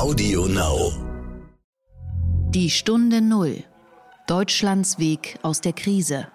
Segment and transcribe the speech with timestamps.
[0.00, 0.94] Audio Now.
[2.48, 3.64] Die Stunde Null.
[4.26, 6.26] Deutschlands Weg aus der Krise.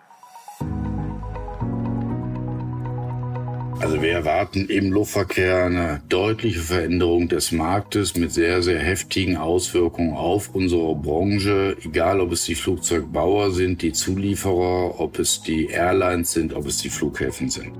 [3.80, 10.14] Also wir erwarten im Luftverkehr eine deutliche Veränderung des Marktes mit sehr, sehr heftigen Auswirkungen
[10.14, 16.34] auf unsere Branche, egal ob es die Flugzeugbauer sind, die Zulieferer, ob es die Airlines
[16.34, 17.74] sind, ob es die Flughäfen sind.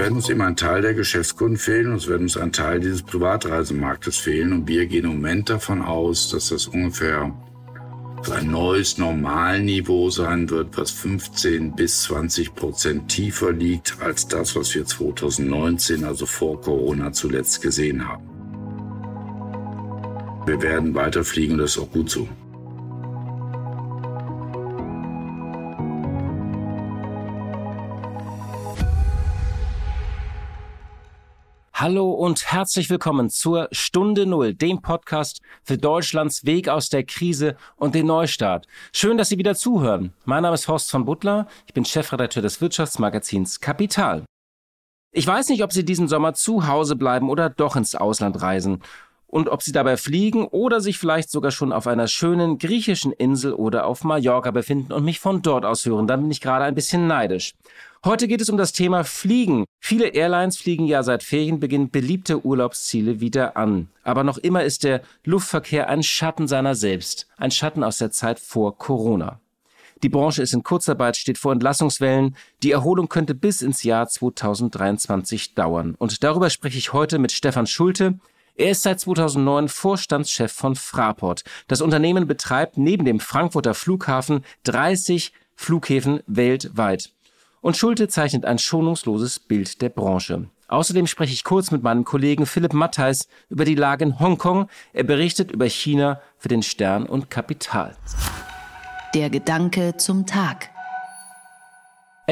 [0.00, 2.80] Es werden uns immer ein Teil der Geschäftskunden fehlen und es wird uns ein Teil
[2.80, 4.54] dieses Privatreisemarktes fehlen.
[4.54, 7.34] Und wir gehen im Moment davon aus, dass das ungefähr
[8.30, 14.74] ein neues Normalniveau sein wird, was 15 bis 20 Prozent tiefer liegt als das, was
[14.74, 18.24] wir 2019, also vor Corona, zuletzt gesehen haben.
[20.46, 22.26] Wir werden weiterfliegen und das ist auch gut so.
[31.80, 37.56] Hallo und herzlich willkommen zur Stunde Null, dem Podcast für Deutschlands Weg aus der Krise
[37.76, 38.66] und den Neustart.
[38.92, 40.12] Schön, dass Sie wieder zuhören.
[40.26, 41.46] Mein Name ist Horst von Butler.
[41.66, 44.26] Ich bin Chefredakteur des Wirtschaftsmagazins Kapital.
[45.10, 48.82] Ich weiß nicht, ob Sie diesen Sommer zu Hause bleiben oder doch ins Ausland reisen.
[49.30, 53.52] Und ob Sie dabei fliegen oder sich vielleicht sogar schon auf einer schönen griechischen Insel
[53.52, 56.74] oder auf Mallorca befinden und mich von dort aus hören, dann bin ich gerade ein
[56.74, 57.54] bisschen neidisch.
[58.04, 59.66] Heute geht es um das Thema Fliegen.
[59.78, 63.88] Viele Airlines fliegen ja seit Ferienbeginn beliebte Urlaubsziele wieder an.
[64.02, 67.28] Aber noch immer ist der Luftverkehr ein Schatten seiner selbst.
[67.36, 69.38] Ein Schatten aus der Zeit vor Corona.
[70.02, 72.34] Die Branche ist in Kurzarbeit, steht vor Entlassungswellen.
[72.64, 75.94] Die Erholung könnte bis ins Jahr 2023 dauern.
[75.98, 78.18] Und darüber spreche ich heute mit Stefan Schulte.
[78.56, 81.44] Er ist seit 2009 Vorstandschef von Fraport.
[81.68, 87.12] Das Unternehmen betreibt neben dem Frankfurter Flughafen 30 Flughäfen weltweit.
[87.60, 90.48] Und Schulte zeichnet ein schonungsloses Bild der Branche.
[90.68, 94.68] Außerdem spreche ich kurz mit meinem Kollegen Philipp Mattheis über die Lage in Hongkong.
[94.92, 97.96] Er berichtet über China für den Stern und Kapital.
[99.14, 100.70] Der Gedanke zum Tag.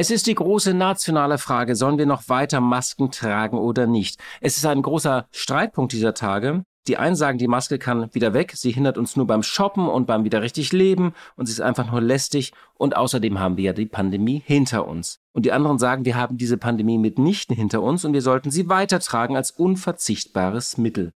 [0.01, 4.17] Es ist die große nationale Frage, sollen wir noch weiter Masken tragen oder nicht?
[4.39, 6.63] Es ist ein großer Streitpunkt dieser Tage.
[6.87, 10.07] Die einen sagen, die Maske kann wieder weg, sie hindert uns nur beim Shoppen und
[10.07, 13.73] beim wieder richtig Leben und sie ist einfach nur lästig und außerdem haben wir ja
[13.73, 15.19] die Pandemie hinter uns.
[15.33, 18.69] Und die anderen sagen, wir haben diese Pandemie mitnichten hinter uns und wir sollten sie
[18.69, 21.11] weitertragen als unverzichtbares Mittel.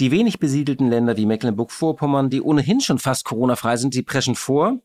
[0.00, 4.78] Die wenig besiedelten Länder wie Mecklenburg-Vorpommern, die ohnehin schon fast Corona-frei sind, die preschen vor.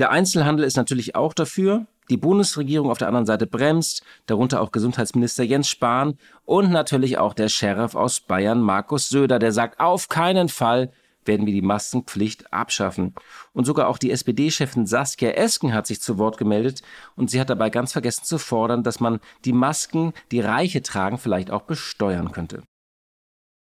[0.00, 1.86] Der Einzelhandel ist natürlich auch dafür.
[2.10, 7.34] Die Bundesregierung auf der anderen Seite bremst, darunter auch Gesundheitsminister Jens Spahn und natürlich auch
[7.34, 10.90] der Sheriff aus Bayern Markus Söder, der sagt, auf keinen Fall
[11.28, 13.14] werden wir die Maskenpflicht abschaffen.
[13.52, 16.82] Und sogar auch die SPD-Chefin Saskia Esken hat sich zu Wort gemeldet
[17.14, 21.18] und sie hat dabei ganz vergessen zu fordern, dass man die Masken, die Reiche tragen,
[21.18, 22.62] vielleicht auch besteuern könnte.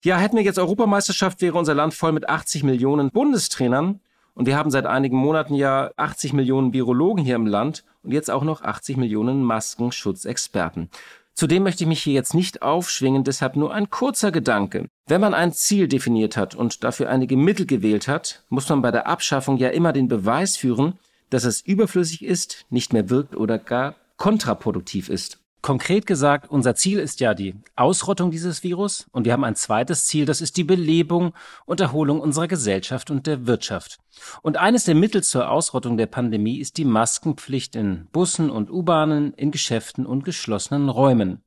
[0.05, 4.01] Ja, hätten wir jetzt Europameisterschaft, wäre unser Land voll mit 80 Millionen Bundestrainern.
[4.35, 8.31] Und wir haben seit einigen Monaten ja 80 Millionen Virologen hier im Land und jetzt
[8.31, 10.91] auch noch 80 Millionen Maskenschutzexperten.
[11.35, 14.87] Zudem möchte ich mich hier jetzt nicht aufschwingen, deshalb nur ein kurzer Gedanke.
[15.09, 18.93] Wenn man ein Ziel definiert hat und dafür einige Mittel gewählt hat, muss man bei
[18.93, 20.97] der Abschaffung ja immer den Beweis führen,
[21.31, 25.44] dass es überflüssig ist, nicht mehr wirkt oder gar kontraproduktiv ist.
[25.65, 30.05] Konkret gesagt, unser Ziel ist ja die Ausrottung dieses Virus und wir haben ein zweites
[30.05, 31.33] Ziel, das ist die Belebung
[31.65, 33.97] und Erholung unserer Gesellschaft und der Wirtschaft.
[34.43, 39.33] Und eines der Mittel zur Ausrottung der Pandemie ist die Maskenpflicht in Bussen und U-Bahnen,
[39.33, 41.43] in Geschäften und geschlossenen Räumen.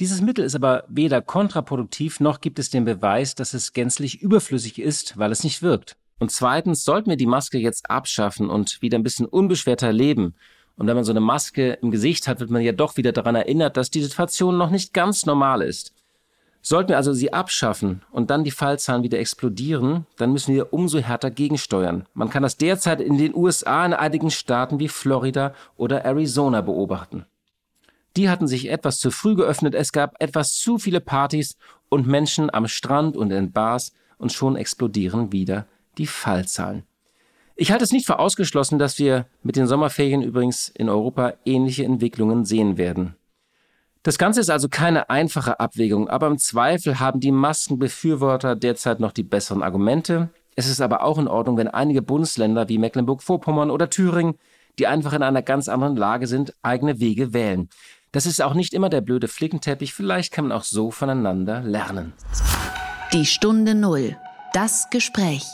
[0.00, 4.78] Dieses Mittel ist aber weder kontraproduktiv noch gibt es den Beweis, dass es gänzlich überflüssig
[4.78, 5.98] ist, weil es nicht wirkt.
[6.18, 10.34] Und zweitens sollten wir die Maske jetzt abschaffen und wieder ein bisschen unbeschwerter leben
[10.76, 13.36] und wenn man so eine Maske im Gesicht hat, wird man ja doch wieder daran
[13.36, 15.92] erinnert, dass die Situation noch nicht ganz normal ist.
[16.62, 20.98] Sollten wir also sie abschaffen und dann die Fallzahlen wieder explodieren, dann müssen wir umso
[20.98, 22.06] härter gegensteuern.
[22.14, 27.26] Man kann das derzeit in den USA in einigen Staaten wie Florida oder Arizona beobachten.
[28.16, 31.58] Die hatten sich etwas zu früh geöffnet, es gab etwas zu viele Partys
[31.90, 35.66] und Menschen am Strand und in Bars und schon explodieren wieder
[35.98, 36.84] die Fallzahlen.
[37.56, 41.84] Ich halte es nicht für ausgeschlossen, dass wir mit den Sommerferien übrigens in Europa ähnliche
[41.84, 43.14] Entwicklungen sehen werden.
[44.02, 49.12] Das Ganze ist also keine einfache Abwägung, aber im Zweifel haben die Maskenbefürworter derzeit noch
[49.12, 50.30] die besseren Argumente.
[50.56, 54.34] Es ist aber auch in Ordnung, wenn einige Bundesländer wie Mecklenburg-Vorpommern oder Thüringen,
[54.78, 57.68] die einfach in einer ganz anderen Lage sind, eigene Wege wählen.
[58.10, 62.12] Das ist auch nicht immer der blöde Flickenteppich, vielleicht kann man auch so voneinander lernen.
[63.12, 64.16] Die Stunde Null.
[64.52, 65.46] Das Gespräch.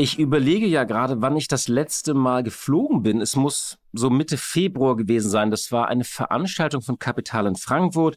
[0.00, 3.20] Ich überlege ja gerade, wann ich das letzte Mal geflogen bin.
[3.20, 5.50] Es muss so Mitte Februar gewesen sein.
[5.50, 8.16] Das war eine Veranstaltung von Kapital in Frankfurt.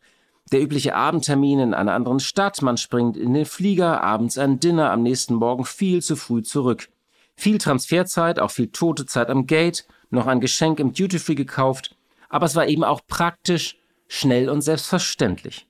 [0.52, 4.92] Der übliche Abendtermin in einer anderen Stadt, man springt in den Flieger, abends ein Dinner,
[4.92, 6.90] am nächsten Morgen viel zu früh zurück.
[7.36, 11.96] Viel Transferzeit, auch viel tote Zeit am Gate, noch ein Geschenk im Duty-Free gekauft,
[12.30, 15.66] aber es war eben auch praktisch, schnell und selbstverständlich.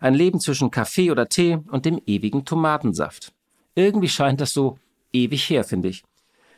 [0.00, 3.32] Ein Leben zwischen Kaffee oder Tee und dem ewigen Tomatensaft.
[3.76, 4.78] Irgendwie scheint das so
[5.12, 6.02] ewig her, finde ich.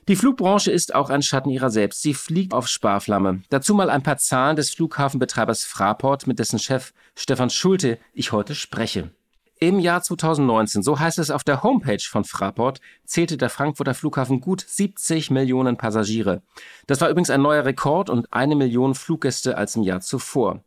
[0.06, 2.02] Die Flugbranche ist auch ein Schatten ihrer selbst.
[2.02, 3.42] Sie fliegt auf Sparflamme.
[3.48, 8.54] Dazu mal ein paar Zahlen des Flughafenbetreibers Fraport, mit dessen Chef Stefan Schulte ich heute
[8.54, 9.12] spreche.
[9.60, 14.42] Im Jahr 2019, so heißt es auf der Homepage von Fraport, zählte der Frankfurter Flughafen
[14.42, 16.42] gut 70 Millionen Passagiere.
[16.86, 20.62] Das war übrigens ein neuer Rekord und eine Million Fluggäste als im Jahr zuvor.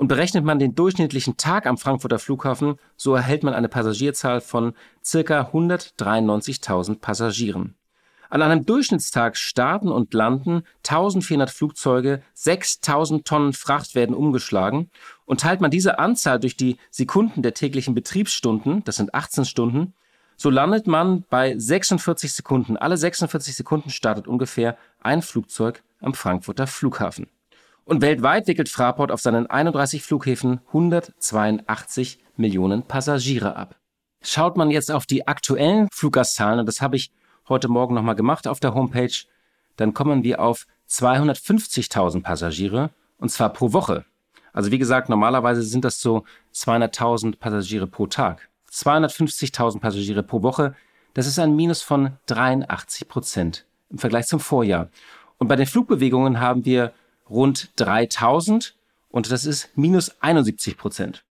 [0.00, 4.72] Und berechnet man den durchschnittlichen Tag am Frankfurter Flughafen, so erhält man eine Passagierzahl von
[5.04, 7.74] circa 193.000 Passagieren.
[8.30, 14.88] An einem Durchschnittstag starten und landen 1400 Flugzeuge, 6000 Tonnen Fracht werden umgeschlagen
[15.26, 19.92] und teilt man diese Anzahl durch die Sekunden der täglichen Betriebsstunden, das sind 18 Stunden,
[20.38, 22.78] so landet man bei 46 Sekunden.
[22.78, 27.26] Alle 46 Sekunden startet ungefähr ein Flugzeug am Frankfurter Flughafen.
[27.84, 33.76] Und weltweit wickelt Fraport auf seinen 31 Flughäfen 182 Millionen Passagiere ab.
[34.22, 37.10] Schaut man jetzt auf die aktuellen Fluggastzahlen, und das habe ich
[37.48, 39.24] heute Morgen nochmal gemacht auf der Homepage,
[39.76, 44.04] dann kommen wir auf 250.000 Passagiere und zwar pro Woche.
[44.52, 46.24] Also wie gesagt, normalerweise sind das so
[46.54, 48.48] 200.000 Passagiere pro Tag.
[48.70, 50.74] 250.000 Passagiere pro Woche,
[51.14, 54.88] das ist ein Minus von 83 Prozent im Vergleich zum Vorjahr.
[55.38, 56.92] Und bei den Flugbewegungen haben wir
[57.30, 58.74] rund 3000
[59.08, 61.24] und das ist minus 71 Prozent.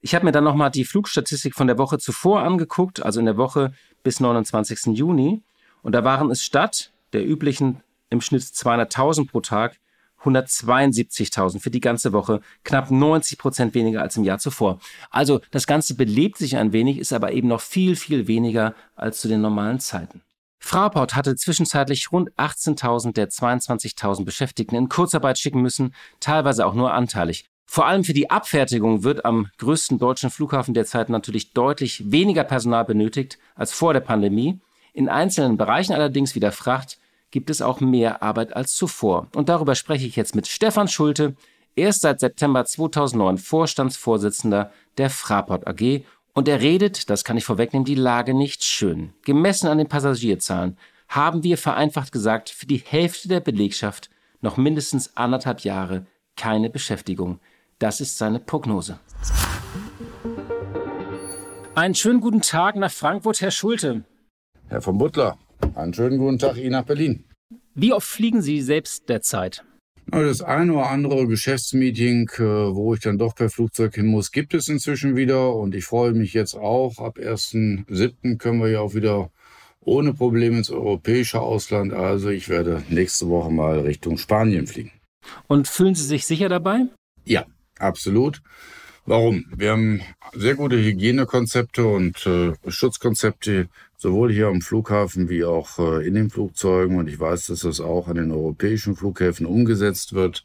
[0.00, 3.36] Ich habe mir dann nochmal die Flugstatistik von der Woche zuvor angeguckt, also in der
[3.36, 3.72] Woche
[4.02, 4.96] bis 29.
[4.96, 5.42] Juni.
[5.82, 9.78] Und da waren es statt der üblichen im Schnitt 200.000 pro Tag
[10.22, 14.80] 172.000 für die ganze Woche, knapp 90 Prozent weniger als im Jahr zuvor.
[15.10, 19.20] Also das Ganze belebt sich ein wenig, ist aber eben noch viel, viel weniger als
[19.20, 20.22] zu den normalen Zeiten.
[20.58, 26.92] Fraport hatte zwischenzeitlich rund 18.000 der 22.000 Beschäftigten in Kurzarbeit schicken müssen, teilweise auch nur
[26.92, 27.46] anteilig.
[27.66, 32.84] Vor allem für die Abfertigung wird am größten deutschen Flughafen derzeit natürlich deutlich weniger Personal
[32.84, 34.60] benötigt als vor der Pandemie.
[34.92, 36.98] In einzelnen Bereichen allerdings wie der Fracht
[37.30, 39.28] gibt es auch mehr Arbeit als zuvor.
[39.34, 41.34] Und darüber spreche ich jetzt mit Stefan Schulte.
[41.74, 46.04] Er ist seit September 2009 Vorstandsvorsitzender der Fraport AG
[46.36, 49.14] und er redet, das kann ich vorwegnehmen, die Lage nicht schön.
[49.24, 50.76] Gemessen an den Passagierzahlen
[51.08, 54.10] haben wir vereinfacht gesagt für die Hälfte der Belegschaft
[54.42, 56.04] noch mindestens anderthalb Jahre
[56.36, 57.40] keine Beschäftigung.
[57.78, 58.98] Das ist seine Prognose.
[61.74, 64.04] Einen schönen guten Tag nach Frankfurt, Herr Schulte.
[64.68, 65.38] Herr von Butler,
[65.74, 67.24] einen schönen guten Tag Ihnen nach Berlin.
[67.74, 69.64] Wie oft fliegen Sie selbst derzeit?
[70.08, 74.54] Das eine oder andere Geschäftsmeeting, äh, wo ich dann doch per Flugzeug hin muss, gibt
[74.54, 75.54] es inzwischen wieder.
[75.54, 76.98] Und ich freue mich jetzt auch.
[76.98, 78.38] Ab 1.7.
[78.38, 79.30] können wir ja auch wieder
[79.80, 81.92] ohne Probleme ins europäische Ausland.
[81.92, 84.92] Also ich werde nächste Woche mal Richtung Spanien fliegen.
[85.48, 86.86] Und fühlen Sie sich sicher dabei?
[87.24, 87.44] Ja,
[87.78, 88.42] absolut.
[89.08, 89.44] Warum?
[89.56, 90.00] Wir haben
[90.34, 96.28] sehr gute Hygienekonzepte und äh, Schutzkonzepte, sowohl hier am Flughafen wie auch äh, in den
[96.28, 96.98] Flugzeugen.
[96.98, 100.44] Und ich weiß, dass das auch an den europäischen Flughäfen umgesetzt wird.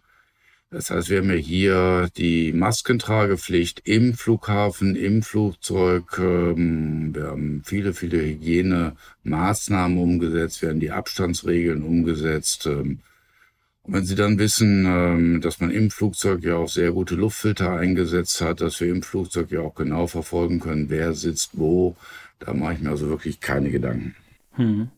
[0.70, 6.20] Das heißt, wir haben ja hier die Maskentragepflicht im Flughafen, im Flugzeug.
[6.20, 10.62] Ähm, wir haben viele, viele Hygienemaßnahmen umgesetzt.
[10.62, 12.68] Wir haben die Abstandsregeln umgesetzt.
[12.68, 13.00] Ähm,
[13.84, 17.72] und wenn Sie dann wissen, ähm, dass man im Flugzeug ja auch sehr gute Luftfilter
[17.72, 21.96] eingesetzt hat, dass wir im Flugzeug ja auch genau verfolgen können, wer sitzt wo,
[22.40, 24.16] da mache ich mir also wirklich keine Gedanken.
[24.54, 24.90] Hm.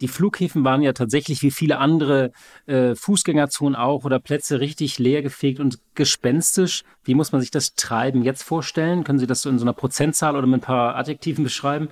[0.00, 2.32] Die Flughäfen waren ja tatsächlich wie viele andere
[2.66, 6.82] äh, Fußgängerzonen auch oder Plätze richtig leer gefegt und gespenstisch.
[7.04, 9.04] Wie muss man sich das Treiben jetzt vorstellen?
[9.04, 11.88] Können Sie das so in so einer Prozentzahl oder mit ein paar Adjektiven beschreiben?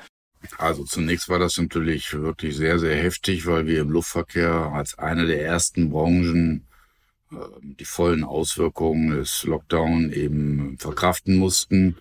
[0.59, 5.27] Also zunächst war das natürlich wirklich sehr, sehr heftig, weil wir im Luftverkehr als eine
[5.27, 6.67] der ersten Branchen
[7.31, 11.97] äh, die vollen Auswirkungen des Lockdown eben verkraften mussten.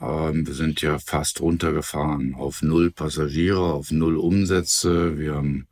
[0.00, 5.18] Ähm, wir sind ja fast runtergefahren auf null Passagiere, auf null Umsätze.
[5.18, 5.66] Wir haben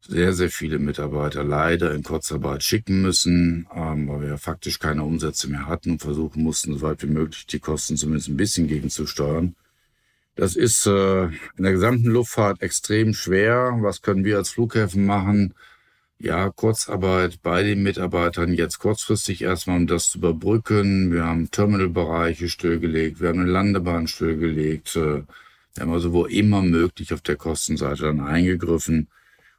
[0.00, 5.04] sehr, sehr viele Mitarbeiter leider in Kurzarbeit schicken müssen, ähm, weil wir ja faktisch keine
[5.04, 9.54] Umsätze mehr hatten und versuchen mussten, soweit wie möglich die Kosten zumindest ein bisschen gegenzusteuern.
[10.36, 13.76] Das ist äh, in der gesamten Luftfahrt extrem schwer.
[13.80, 15.54] Was können wir als Flughäfen machen?
[16.18, 21.12] Ja, Kurzarbeit bei den Mitarbeitern jetzt kurzfristig erstmal, um das zu überbrücken.
[21.12, 24.96] Wir haben Terminalbereiche stillgelegt, wir haben eine Landebahn stillgelegt.
[24.96, 25.22] Äh,
[25.74, 29.08] wir haben also wo immer möglich auf der Kostenseite dann eingegriffen.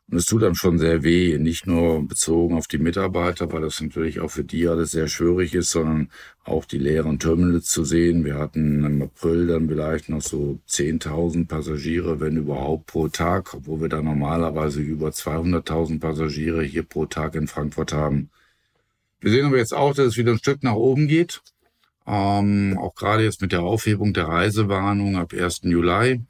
[0.07, 3.81] Und es tut dann schon sehr weh, nicht nur bezogen auf die Mitarbeiter, weil das
[3.81, 6.11] natürlich auch für die alles sehr schwierig ist, sondern
[6.43, 8.23] auch die leeren Terminals zu sehen.
[8.23, 13.81] Wir hatten im April dann vielleicht noch so 10.000 Passagiere, wenn überhaupt pro Tag, obwohl
[13.81, 18.29] wir da normalerweise über 200.000 Passagiere hier pro Tag in Frankfurt haben.
[19.21, 21.41] Wir sehen aber jetzt auch, dass es wieder ein Stück nach oben geht.
[22.05, 25.61] Ähm, auch gerade jetzt mit der Aufhebung der Reisewarnung ab 1.
[25.63, 26.21] Juli.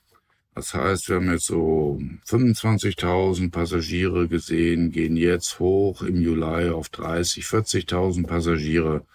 [0.56, 6.88] Das heißt, wir haben jetzt so 25.000 Passagiere gesehen, gehen jetzt hoch im Juli auf
[6.88, 9.06] 30, 40.000 Passagiere.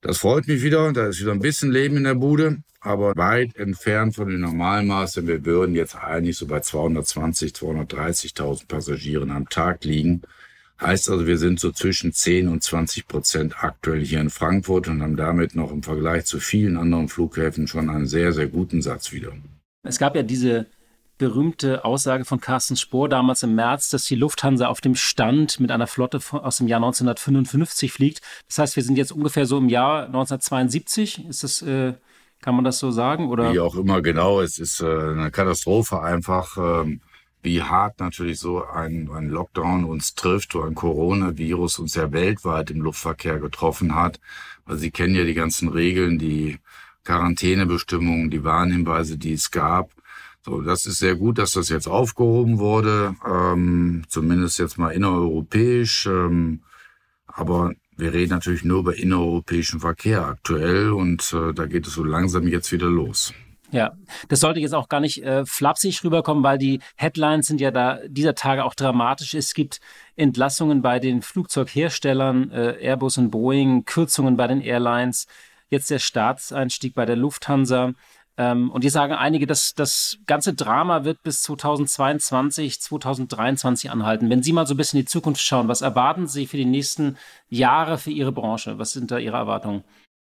[0.00, 0.90] Das freut mich wieder.
[0.94, 5.26] Da ist wieder ein bisschen Leben in der Bude, aber weit entfernt von den Normalmaßen.
[5.26, 10.22] Wir würden jetzt eigentlich so bei 220, 230.000 Passagieren am Tag liegen.
[10.80, 15.02] Heißt also, wir sind so zwischen 10 und 20 Prozent aktuell hier in Frankfurt und
[15.02, 19.12] haben damit noch im Vergleich zu vielen anderen Flughäfen schon einen sehr, sehr guten Satz
[19.12, 19.34] wieder.
[19.82, 20.66] Es gab ja diese
[21.18, 25.70] berühmte Aussage von Carsten Spohr damals im März, dass die Lufthansa auf dem Stand mit
[25.70, 28.22] einer Flotte aus dem Jahr 1955 fliegt.
[28.48, 31.26] Das heißt, wir sind jetzt ungefähr so im Jahr 1972.
[31.28, 31.92] Ist das, äh,
[32.40, 33.28] kann man das so sagen?
[33.28, 33.52] Oder?
[33.52, 34.40] Wie auch immer, genau.
[34.40, 36.56] Es ist äh, eine Katastrophe einfach.
[36.56, 37.02] Ähm,
[37.42, 42.70] wie hart natürlich so ein, ein Lockdown uns trifft, wo ein Coronavirus uns ja weltweit
[42.70, 44.20] im Luftverkehr getroffen hat.
[44.66, 46.58] Also Sie kennen ja die ganzen Regeln, die
[47.04, 49.92] Quarantänebestimmungen, die Warnhinweise, die es gab.
[50.42, 56.06] So, das ist sehr gut, dass das jetzt aufgehoben wurde, ähm, zumindest jetzt mal innereuropäisch.
[56.06, 56.62] Ähm,
[57.26, 62.04] aber wir reden natürlich nur über innereuropäischen Verkehr aktuell und äh, da geht es so
[62.04, 63.34] langsam jetzt wieder los.
[63.72, 63.92] Ja,
[64.28, 68.00] das sollte jetzt auch gar nicht äh, flapsig rüberkommen, weil die Headlines sind ja da
[68.08, 69.34] dieser Tage auch dramatisch.
[69.34, 69.80] Es gibt
[70.16, 75.26] Entlassungen bei den Flugzeugherstellern, äh, Airbus und Boeing, Kürzungen bei den Airlines,
[75.70, 77.94] jetzt der Staatseinstieg bei der Lufthansa.
[78.36, 84.30] Ähm, und hier sagen einige, dass das ganze Drama wird bis 2022, 2023 anhalten.
[84.30, 86.64] Wenn Sie mal so ein bisschen in die Zukunft schauen, was erwarten Sie für die
[86.64, 87.16] nächsten
[87.48, 88.78] Jahre für Ihre Branche?
[88.78, 89.84] Was sind da Ihre Erwartungen?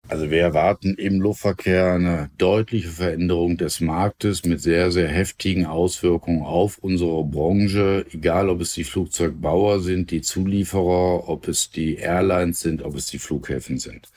[0.10, 6.42] Also wir erwarten im Luftverkehr eine deutliche Veränderung des Marktes mit sehr, sehr heftigen Auswirkungen
[6.42, 12.60] auf unsere Branche, egal ob es die Flugzeugbauer sind, die Zulieferer, ob es die Airlines
[12.60, 14.10] sind, ob es die Flughäfen sind.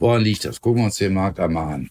[0.00, 0.62] Woran liegt das?
[0.62, 1.90] Gucken wir uns den Markt einmal an.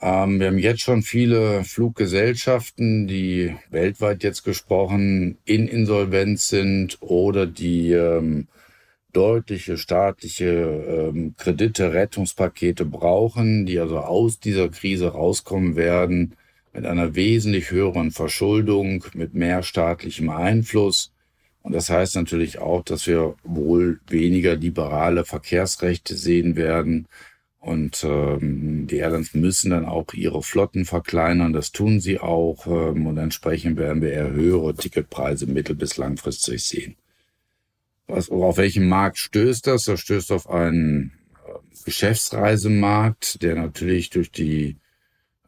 [0.00, 7.46] Ähm, wir haben jetzt schon viele Fluggesellschaften, die weltweit jetzt gesprochen in Insolvenz sind oder
[7.46, 8.48] die ähm,
[9.12, 16.36] deutliche staatliche ähm, Kredite, Rettungspakete brauchen, die also aus dieser Krise rauskommen werden
[16.72, 21.12] mit einer wesentlich höheren Verschuldung, mit mehr staatlichem Einfluss.
[21.62, 27.06] Und das heißt natürlich auch, dass wir wohl weniger liberale Verkehrsrechte sehen werden.
[27.60, 31.52] Und ähm, die Airlines müssen dann auch ihre Flotten verkleinern.
[31.52, 32.66] Das tun sie auch.
[32.66, 36.96] Ähm, und entsprechend werden wir eher höhere Ticketpreise mittel- bis langfristig sehen.
[38.06, 39.84] Was, auf welchem Markt stößt das?
[39.84, 41.12] Das stößt auf einen
[41.46, 44.76] äh, Geschäftsreisemarkt, der natürlich durch die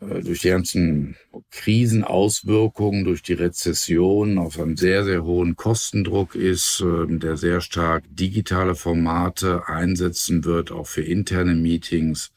[0.02, 1.16] durch die ganzen
[1.50, 8.04] Krisenauswirkungen, durch die Rezession auf einem sehr, sehr hohen Kostendruck ist, ähm, der sehr stark
[8.10, 12.32] digitale Formate einsetzen wird, auch für interne Meetings,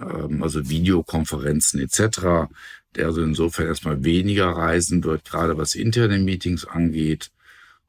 [0.00, 2.50] ähm, also Videokonferenzen etc.,
[2.94, 7.30] der also insofern erstmal weniger reisen wird, gerade was interne Meetings angeht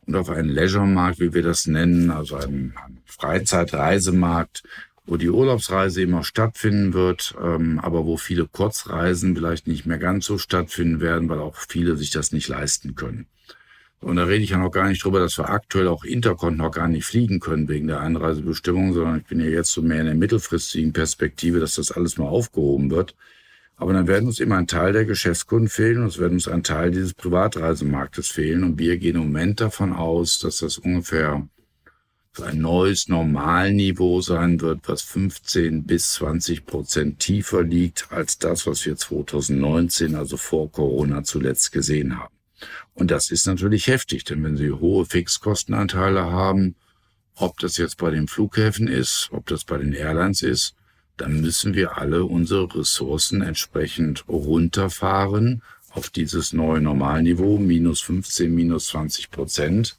[0.06, 2.74] und auf einen Leisure-Markt, wie wir das nennen, also einen
[3.06, 4.64] Freizeitreisemarkt,
[5.06, 10.26] wo die Urlaubsreise immer stattfinden wird, ähm, aber wo viele Kurzreisen vielleicht nicht mehr ganz
[10.26, 13.28] so stattfinden werden, weil auch viele sich das nicht leisten können.
[14.00, 16.72] Und da rede ich ja noch gar nicht drüber, dass wir aktuell auch Intercont noch
[16.72, 20.08] gar nicht fliegen können wegen der Einreisebestimmung, sondern ich bin ja jetzt so mehr in
[20.08, 23.16] der mittelfristigen Perspektive, dass das alles mal aufgehoben wird.
[23.76, 26.64] Aber dann werden uns immer ein Teil der Geschäftskunden fehlen und es wird uns ein
[26.64, 28.64] Teil dieses Privatreisemarktes fehlen.
[28.64, 31.48] Und wir gehen im Moment davon aus, dass das ungefähr
[32.42, 38.86] ein neues Normalniveau sein wird, was 15 bis 20 Prozent tiefer liegt als das, was
[38.86, 42.34] wir 2019, also vor Corona zuletzt gesehen haben.
[42.96, 46.76] Und das ist natürlich heftig, denn wenn Sie hohe Fixkostenanteile haben,
[47.36, 50.76] ob das jetzt bei den Flughäfen ist, ob das bei den Airlines ist,
[51.18, 55.62] dann müssen wir alle unsere Ressourcen entsprechend runterfahren
[55.92, 59.98] auf dieses neue Normalniveau, minus 15, minus 20 Prozent.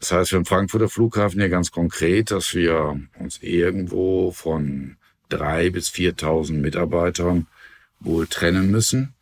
[0.00, 4.96] Das heißt für den Frankfurter Flughafen ja ganz konkret, dass wir uns irgendwo von
[5.28, 7.46] drei bis 4.000 Mitarbeitern
[8.00, 9.14] wohl trennen müssen.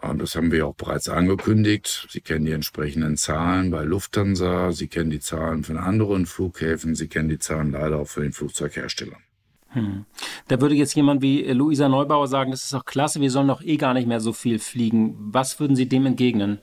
[0.00, 2.08] Und das haben wir auch bereits angekündigt.
[2.10, 7.06] Sie kennen die entsprechenden Zahlen bei Lufthansa, Sie kennen die Zahlen von anderen Flughäfen, Sie
[7.06, 9.22] kennen die Zahlen leider auch von den Flugzeugherstellern.
[9.68, 10.04] Hm.
[10.48, 13.62] Da würde jetzt jemand wie Luisa Neubauer sagen, das ist doch klasse, wir sollen doch
[13.62, 15.14] eh gar nicht mehr so viel fliegen.
[15.18, 16.60] Was würden Sie dem entgegnen?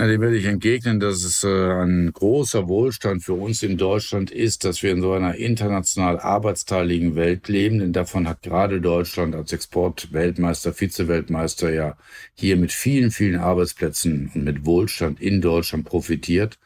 [0.00, 4.30] Na, dem werde ich entgegnen, dass es äh, ein großer Wohlstand für uns in Deutschland
[4.30, 7.80] ist, dass wir in so einer international arbeitsteiligen Welt leben.
[7.80, 11.96] Denn davon hat gerade Deutschland als Exportweltmeister, Vizeweltmeister ja
[12.34, 16.60] hier mit vielen, vielen Arbeitsplätzen und mit Wohlstand in Deutschland profitiert.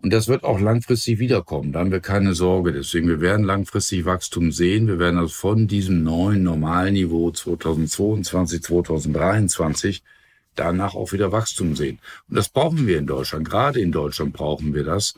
[0.00, 1.72] Und das wird auch langfristig wiederkommen.
[1.72, 2.72] Da haben wir keine Sorge.
[2.72, 4.86] Deswegen, wir werden langfristig Wachstum sehen.
[4.86, 10.04] Wir werden also von diesem neuen Normalniveau 2022, 2023
[10.56, 11.98] danach auch wieder Wachstum sehen.
[12.28, 13.48] Und das brauchen wir in Deutschland.
[13.48, 15.14] Gerade in Deutschland brauchen wir das.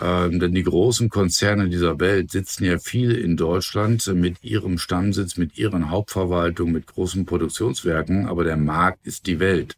[0.00, 5.36] Ähm, denn die großen Konzerne dieser Welt sitzen ja viel in Deutschland mit ihrem Stammsitz,
[5.36, 8.26] mit ihren Hauptverwaltungen, mit großen Produktionswerken.
[8.26, 9.76] Aber der Markt ist die Welt.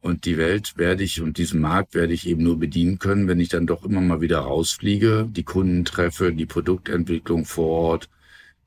[0.00, 3.40] Und die Welt werde ich und diesen Markt werde ich eben nur bedienen können, wenn
[3.40, 8.08] ich dann doch immer mal wieder rausfliege, die Kunden treffe, die Produktentwicklung vor Ort,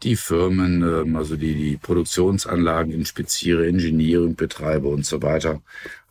[0.03, 5.61] die Firmen, ähm, also die, die Produktionsanlagen inspiziere, Engineering betreibe und so weiter.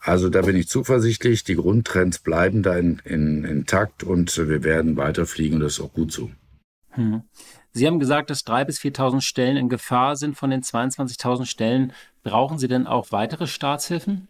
[0.00, 1.44] Also da bin ich zuversichtlich.
[1.44, 5.92] Die Grundtrends bleiben da in, in, intakt und wir werden weiterfliegen und das ist auch
[5.92, 6.30] gut so.
[6.90, 7.22] Hm.
[7.72, 10.36] Sie haben gesagt, dass 3.000 bis 4.000 Stellen in Gefahr sind.
[10.36, 11.92] Von den 22.000 Stellen
[12.24, 14.26] brauchen Sie denn auch weitere Staatshilfen?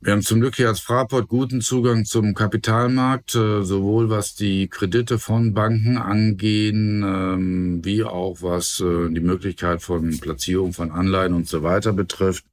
[0.00, 4.68] Wir haben zum Glück hier als Fraport guten Zugang zum Kapitalmarkt, äh, sowohl was die
[4.68, 11.34] Kredite von Banken angehen, ähm, wie auch was äh, die Möglichkeit von Platzierung von Anleihen
[11.34, 12.44] und so weiter betrifft.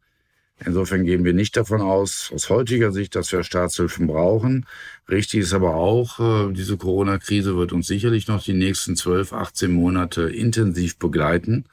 [0.65, 4.65] Insofern gehen wir nicht davon aus, aus heutiger Sicht, dass wir Staatshilfen brauchen.
[5.07, 9.71] Richtig ist aber auch, äh, diese Corona-Krise wird uns sicherlich noch die nächsten 12, 18
[9.71, 11.65] Monate intensiv begleiten.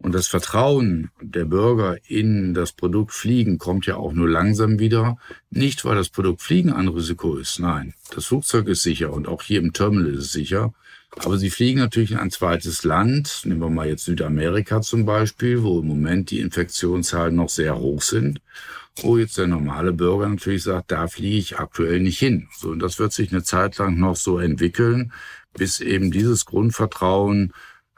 [0.00, 5.18] Und das Vertrauen der Bürger in das Produkt Fliegen kommt ja auch nur langsam wieder.
[5.50, 7.58] Nicht, weil das Produkt Fliegen ein Risiko ist.
[7.58, 10.72] Nein, das Flugzeug ist sicher und auch hier im Terminal ist es sicher.
[11.16, 13.42] Aber sie fliegen natürlich in ein zweites Land.
[13.44, 18.02] Nehmen wir mal jetzt Südamerika zum Beispiel, wo im Moment die Infektionszahlen noch sehr hoch
[18.02, 18.40] sind.
[19.00, 22.48] Wo jetzt der normale Bürger natürlich sagt, da fliege ich aktuell nicht hin.
[22.56, 25.12] So, und das wird sich eine Zeit lang noch so entwickeln,
[25.54, 27.52] bis eben dieses Grundvertrauen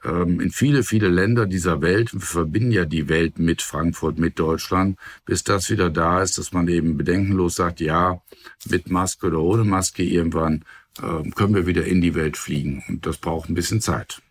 [0.05, 4.99] in viele, viele Länder dieser Welt, wir verbinden ja die Welt mit Frankfurt, mit Deutschland,
[5.27, 8.23] bis das wieder da ist, dass man eben bedenkenlos sagt, ja,
[8.69, 10.65] mit Maske oder ohne Maske irgendwann
[11.03, 12.83] äh, können wir wieder in die Welt fliegen.
[12.89, 14.23] Und das braucht ein bisschen Zeit.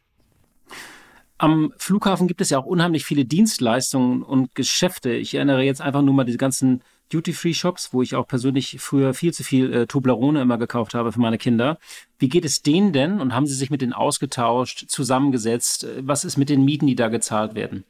[1.37, 5.11] Am Flughafen gibt es ja auch unheimlich viele Dienstleistungen und Geschäfte.
[5.11, 9.33] Ich erinnere jetzt einfach nur mal diese ganzen Duty-Free-Shops, wo ich auch persönlich früher viel
[9.33, 11.77] zu viel äh, Toblerone immer gekauft habe für meine Kinder.
[12.17, 15.83] Wie geht es denen denn und haben Sie sich mit denen ausgetauscht, zusammengesetzt?
[15.83, 17.83] Äh, was ist mit den Mieten, die da gezahlt werden?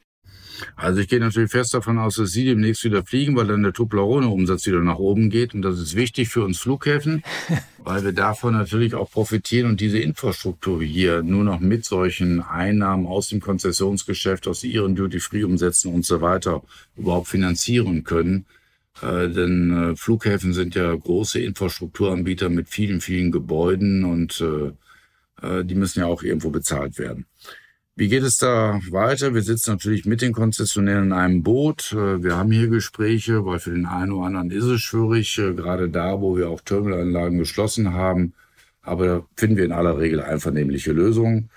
[0.76, 3.72] Also ich gehe natürlich fest davon aus, dass Sie demnächst wieder fliegen, weil dann der
[3.72, 5.54] Toblerone-Umsatz wieder nach oben geht.
[5.54, 7.22] Und das ist wichtig für uns Flughäfen,
[7.78, 13.06] weil wir davon natürlich auch profitieren und diese Infrastruktur hier nur noch mit solchen Einnahmen
[13.06, 16.62] aus dem Konzessionsgeschäft, aus Ihren Duty-Free-Umsätzen und so weiter
[16.96, 18.46] überhaupt finanzieren können.
[19.02, 24.72] Äh, denn äh, Flughäfen sind ja große Infrastrukturanbieter mit vielen, vielen Gebäuden und äh,
[25.46, 27.26] äh, die müssen ja auch irgendwo bezahlt werden.
[27.96, 29.34] Wie geht es da weiter?
[29.34, 31.92] Wir sitzen natürlich mit den Konzessionären in einem Boot.
[31.92, 35.88] Äh, wir haben hier Gespräche, weil für den einen oder anderen ist es schwierig, gerade
[35.88, 38.34] da, wo wir auch Terminalanlagen geschlossen haben.
[38.82, 41.50] Aber da finden wir in aller Regel einvernehmliche Lösungen.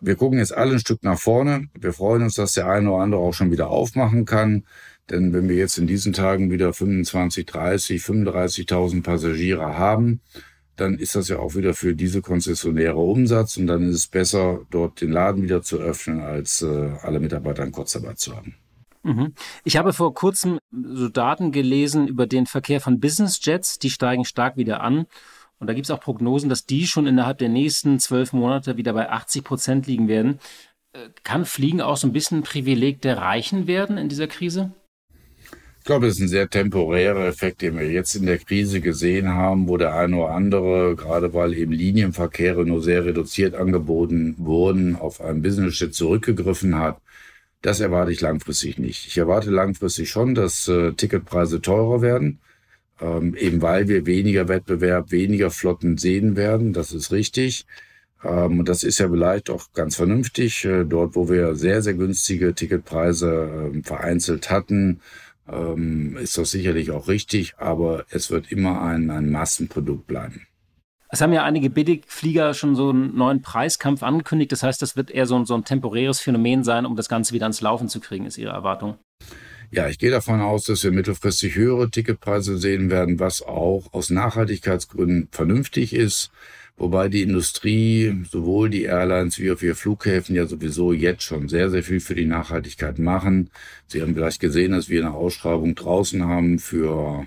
[0.00, 1.68] Wir gucken jetzt alle ein Stück nach vorne.
[1.78, 4.64] Wir freuen uns, dass der eine oder andere auch schon wieder aufmachen kann.
[5.10, 10.20] Denn wenn wir jetzt in diesen Tagen wieder 25, 30, 35.000 Passagiere haben,
[10.76, 14.60] dann ist das ja auch wieder für diese Konzessionäre Umsatz und dann ist es besser,
[14.70, 18.54] dort den Laden wieder zu öffnen, als äh, alle Mitarbeiter in Kurzarbeit zu haben.
[19.02, 19.34] Mhm.
[19.64, 24.24] Ich habe vor kurzem so Daten gelesen über den Verkehr von Business Jets, die steigen
[24.24, 25.06] stark wieder an.
[25.58, 28.92] Und da gibt es auch Prognosen, dass die schon innerhalb der nächsten zwölf Monate wieder
[28.92, 30.38] bei 80 Prozent liegen werden.
[30.92, 34.72] Äh, kann Fliegen auch so ein bisschen ein Privileg der Reichen werden in dieser Krise?
[35.88, 39.68] Glaube, das ist ein sehr temporärer Effekt, den wir jetzt in der Krise gesehen haben,
[39.68, 45.22] wo der eine oder andere, gerade weil eben Linienverkehre nur sehr reduziert angeboten wurden, auf
[45.22, 47.00] einen Business-Jet zurückgegriffen hat.
[47.62, 49.06] Das erwarte ich langfristig nicht.
[49.06, 52.40] Ich erwarte langfristig schon, dass äh, Ticketpreise teurer werden,
[53.00, 56.74] ähm, eben weil wir weniger Wettbewerb, weniger Flotten sehen werden.
[56.74, 57.64] Das ist richtig.
[58.22, 60.66] Ähm, und das ist ja vielleicht auch ganz vernünftig.
[60.66, 65.00] Äh, dort, wo wir sehr, sehr günstige Ticketpreise äh, vereinzelt hatten,
[65.50, 70.46] ähm, ist das sicherlich auch richtig, aber es wird immer ein, ein Massenprodukt bleiben.
[71.10, 74.52] Es haben ja einige Billigflieger schon so einen neuen Preiskampf angekündigt.
[74.52, 77.32] Das heißt, das wird eher so ein, so ein temporäres Phänomen sein, um das Ganze
[77.32, 78.98] wieder ans Laufen zu kriegen, ist Ihre Erwartung?
[79.70, 84.10] Ja, ich gehe davon aus, dass wir mittelfristig höhere Ticketpreise sehen werden, was auch aus
[84.10, 86.30] Nachhaltigkeitsgründen vernünftig ist.
[86.78, 91.70] Wobei die Industrie, sowohl die Airlines wie auch wir Flughäfen ja sowieso jetzt schon sehr,
[91.70, 93.50] sehr viel für die Nachhaltigkeit machen.
[93.88, 97.26] Sie haben vielleicht gesehen, dass wir eine Ausschreibung draußen haben für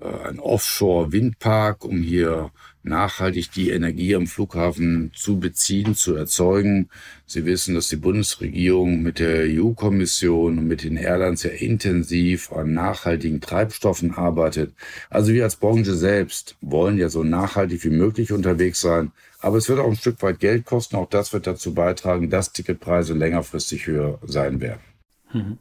[0.00, 2.52] äh, ein Offshore-Windpark, um hier
[2.86, 6.88] nachhaltig die Energie am Flughafen zu beziehen, zu erzeugen.
[7.26, 12.72] Sie wissen, dass die Bundesregierung mit der EU-Kommission und mit den Airlines sehr intensiv an
[12.72, 14.72] nachhaltigen Treibstoffen arbeitet.
[15.10, 19.12] Also wir als Branche selbst wollen ja so nachhaltig wie möglich unterwegs sein.
[19.40, 20.96] Aber es wird auch ein Stück weit Geld kosten.
[20.96, 24.80] Auch das wird dazu beitragen, dass Ticketpreise längerfristig höher sein werden.
[25.32, 25.58] Mhm.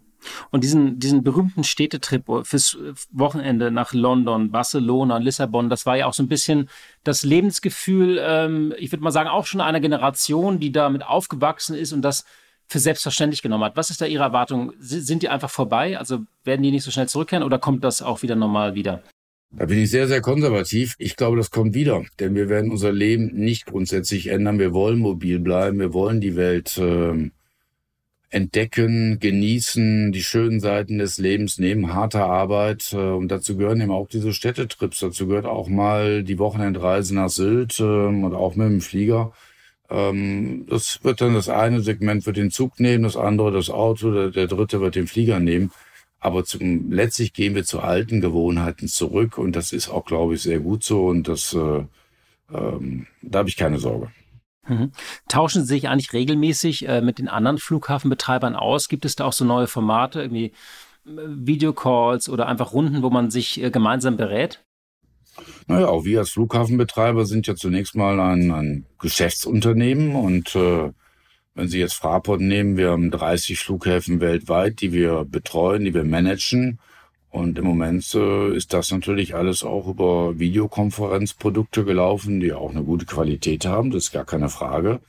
[0.51, 2.77] Und diesen, diesen berühmten Städtetrip fürs
[3.11, 6.69] Wochenende nach London, Barcelona, Lissabon, das war ja auch so ein bisschen
[7.03, 11.93] das Lebensgefühl, ähm, ich würde mal sagen, auch schon einer Generation, die damit aufgewachsen ist
[11.93, 12.25] und das
[12.67, 13.77] für selbstverständlich genommen hat.
[13.77, 14.73] Was ist da Ihre Erwartung?
[14.79, 15.97] Sind die einfach vorbei?
[15.97, 19.03] Also werden die nicht so schnell zurückkehren oder kommt das auch wieder normal wieder?
[19.51, 20.95] Da bin ich sehr, sehr konservativ.
[20.97, 24.59] Ich glaube, das kommt wieder, denn wir werden unser Leben nicht grundsätzlich ändern.
[24.59, 27.31] Wir wollen mobil bleiben, wir wollen die Welt äh,
[28.35, 32.91] entdecken, genießen, die schönen Seiten des Lebens neben harter Arbeit.
[32.91, 34.99] Äh, und dazu gehören eben auch diese Städtetrips.
[34.99, 39.31] Dazu gehört auch mal die Wochenendreise nach Sylt ähm, und auch mit dem Flieger.
[39.89, 44.11] Ähm, das wird dann das eine Segment wird den Zug nehmen, das andere das Auto,
[44.11, 45.71] der, der dritte wird den Flieger nehmen.
[46.19, 50.41] Aber zum, letztlich gehen wir zu alten Gewohnheiten zurück und das ist auch, glaube ich,
[50.41, 51.83] sehr gut so und das, äh,
[52.53, 54.11] ähm, da habe ich keine Sorge.
[54.67, 54.91] Mhm.
[55.27, 58.89] Tauschen Sie sich eigentlich regelmäßig äh, mit den anderen Flughafenbetreibern aus?
[58.89, 60.53] Gibt es da auch so neue Formate, irgendwie
[61.05, 64.63] äh, Videocalls oder einfach Runden, wo man sich äh, gemeinsam berät?
[65.67, 70.91] Naja, auch wir als Flughafenbetreiber sind ja zunächst mal ein, ein Geschäftsunternehmen und äh,
[71.55, 76.03] wenn Sie jetzt Fraport nehmen, wir haben 30 Flughäfen weltweit, die wir betreuen, die wir
[76.03, 76.79] managen.
[77.35, 82.83] Und im Moment äh, ist das natürlich alles auch über Videokonferenzprodukte gelaufen, die auch eine
[82.83, 85.01] gute Qualität haben, das ist gar keine Frage.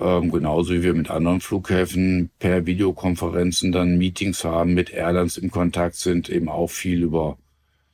[0.00, 5.52] Ähm, genauso wie wir mit anderen Flughäfen per Videokonferenzen dann Meetings haben, mit Airlines im
[5.52, 7.38] Kontakt sind, eben auch viel über,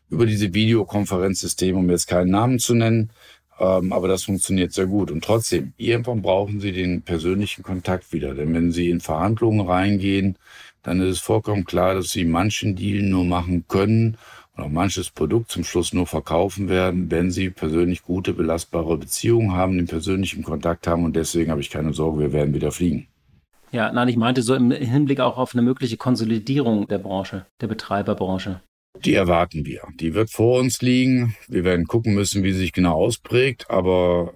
[0.09, 3.11] über diese Videokonferenzsysteme, um jetzt keinen Namen zu nennen.
[3.61, 5.11] Ähm, aber das funktioniert sehr gut.
[5.11, 8.33] Und trotzdem, irgendwann brauchen Sie den persönlichen Kontakt wieder.
[8.35, 10.39] Denn wenn Sie in Verhandlungen reingehen,
[10.87, 14.17] dann ist es vollkommen klar, dass sie manchen Deal nur machen können
[14.55, 19.53] und auch manches Produkt zum Schluss nur verkaufen werden, wenn sie persönlich gute, belastbare Beziehungen
[19.53, 23.09] haben, den persönlichen Kontakt haben und deswegen habe ich keine Sorge, wir werden wieder fliegen.
[23.73, 27.67] Ja, nein, ich meinte so im Hinblick auch auf eine mögliche Konsolidierung der Branche, der
[27.67, 28.61] Betreiberbranche.
[29.05, 29.83] Die erwarten wir.
[29.99, 31.35] Die wird vor uns liegen.
[31.49, 34.35] Wir werden gucken müssen, wie sie sich genau ausprägt, aber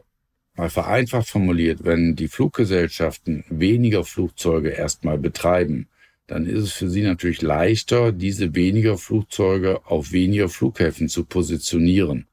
[0.56, 5.86] mal vereinfacht formuliert, wenn die Fluggesellschaften weniger Flugzeuge erstmal betreiben,
[6.30, 12.28] dann ist es für sie natürlich leichter, diese weniger Flugzeuge auf weniger Flughäfen zu positionieren.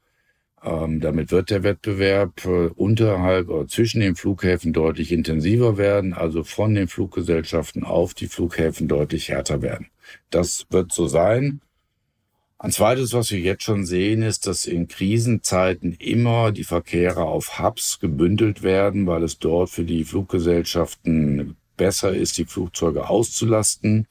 [0.64, 6.44] Ähm, damit wird der Wettbewerb äh, unterhalb oder zwischen den Flughäfen deutlich intensiver werden, also
[6.44, 9.88] von den Fluggesellschaften auf die Flughäfen deutlich härter werden.
[10.30, 11.62] Das wird so sein.
[12.60, 17.58] Ein zweites, was wir jetzt schon sehen, ist, dass in Krisenzeiten immer die Verkehre auf
[17.58, 24.08] Hubs gebündelt werden, weil es dort für die Fluggesellschaften besser ist, die Flugzeuge auszulasten.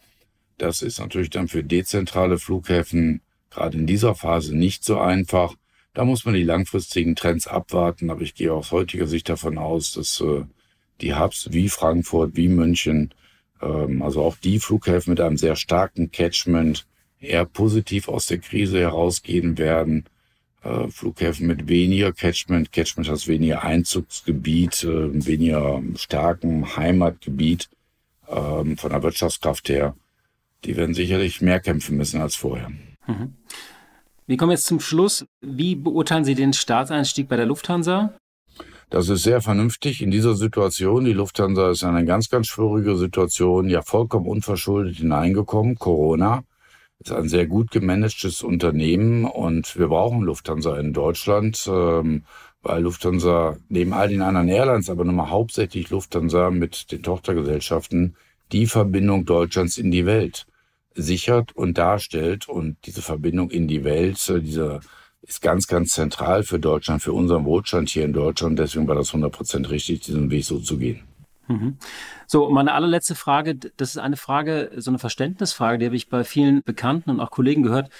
[0.58, 5.54] Das ist natürlich dann für dezentrale Flughäfen gerade in dieser Phase nicht so einfach.
[5.92, 9.92] Da muss man die langfristigen Trends abwarten, aber ich gehe aus heutiger Sicht davon aus,
[9.92, 10.44] dass äh,
[11.00, 13.14] die Hubs wie Frankfurt, wie München,
[13.62, 16.86] ähm, also auch die Flughäfen mit einem sehr starken Catchment
[17.18, 20.04] eher positiv aus der Krise herausgehen werden
[20.66, 27.68] äh, Flughäfen mit weniger Catchment, Catchment heißt weniger Einzugsgebiet, äh, weniger starken Heimatgebiet
[28.26, 29.94] äh, von der Wirtschaftskraft her,
[30.64, 32.70] die werden sicherlich mehr kämpfen müssen als vorher.
[33.06, 33.34] Mhm.
[34.26, 35.24] Wir kommen jetzt zum Schluss.
[35.40, 38.14] Wie beurteilen Sie den Staatseinstieg bei der Lufthansa?
[38.90, 41.04] Das ist sehr vernünftig in dieser Situation.
[41.04, 46.44] Die Lufthansa ist in eine ganz, ganz schwierige Situation, ja vollkommen unverschuldet hineingekommen, Corona
[46.98, 52.24] ist ein sehr gut gemanagtes Unternehmen und wir brauchen Lufthansa in Deutschland, ähm,
[52.62, 58.16] weil Lufthansa neben all den anderen Airlines, aber nochmal hauptsächlich Lufthansa mit den Tochtergesellschaften
[58.52, 60.46] die Verbindung Deutschlands in die Welt
[60.94, 62.48] sichert und darstellt.
[62.48, 64.80] Und diese Verbindung in die Welt, äh, diese
[65.22, 68.58] ist ganz, ganz zentral für Deutschland, für unseren Wohlstand hier in Deutschland.
[68.58, 71.02] Deswegen war das 100 Prozent richtig, diesen Weg so zu gehen.
[71.48, 71.78] Mhm.
[72.26, 76.24] So, meine allerletzte Frage, das ist eine Frage, so eine Verständnisfrage, die habe ich bei
[76.24, 77.90] vielen Bekannten und auch Kollegen gehört.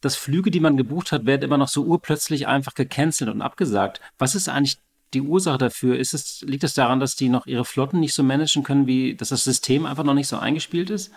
[0.00, 4.00] Dass Flüge, die man gebucht hat, werden immer noch so urplötzlich einfach gecancelt und abgesagt.
[4.18, 4.78] Was ist eigentlich
[5.14, 5.98] die Ursache dafür?
[5.98, 9.14] Ist es, liegt es daran, dass die noch ihre Flotten nicht so managen können, wie
[9.14, 11.12] dass das System einfach noch nicht so eingespielt ist?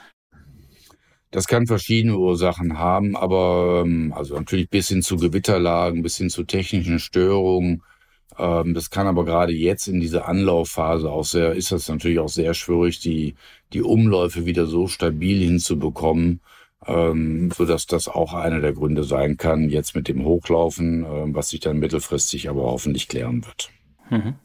[1.32, 6.30] Das kann verschiedene Ursachen haben, aber ähm, also natürlich bis hin zu Gewitterlagen, bis hin
[6.30, 7.84] zu technischen Störungen,
[8.38, 12.30] ähm, das kann aber gerade jetzt in dieser Anlaufphase auch sehr, ist das natürlich auch
[12.30, 13.36] sehr schwierig, die,
[13.74, 16.42] die Umläufe wieder so stabil hinzubekommen,
[16.86, 21.50] ähm, sodass das auch einer der Gründe sein kann, jetzt mit dem Hochlaufen, äh, was
[21.50, 23.70] sich dann mittelfristig aber hoffentlich klären wird.
[24.10, 24.36] Mhm.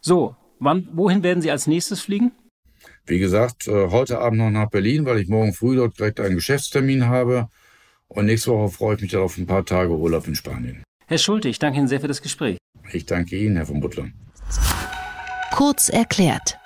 [0.00, 2.32] So, wann, wohin werden Sie als nächstes fliegen?
[3.06, 6.36] Wie gesagt, äh, heute Abend noch nach Berlin, weil ich morgen früh dort direkt einen
[6.36, 7.48] Geschäftstermin habe.
[8.08, 10.82] Und nächste Woche freue ich mich dann auf ein paar Tage Urlaub in Spanien.
[11.06, 12.59] Herr Schulte, ich danke Ihnen sehr für das Gespräch.
[12.94, 14.08] Ich danke Ihnen, Herr von Butler.
[15.52, 16.56] Kurz erklärt.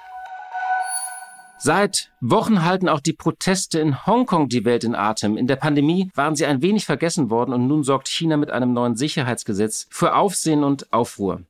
[1.58, 5.38] Seit Wochen halten auch die Proteste in Hongkong die Welt in Atem.
[5.38, 8.74] In der Pandemie waren sie ein wenig vergessen worden und nun sorgt China mit einem
[8.74, 11.42] neuen Sicherheitsgesetz für Aufsehen und Aufruhr.